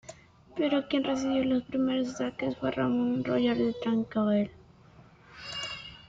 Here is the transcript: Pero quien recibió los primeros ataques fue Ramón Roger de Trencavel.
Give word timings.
Pero 0.57 0.87
quien 0.87 1.03
recibió 1.03 1.43
los 1.45 1.61
primeros 1.61 2.15
ataques 2.15 2.57
fue 2.57 2.71
Ramón 2.71 3.23
Roger 3.23 3.55
de 3.55 3.71
Trencavel. 3.83 4.49